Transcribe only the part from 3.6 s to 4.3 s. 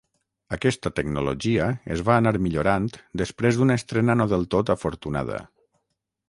d'una estrena no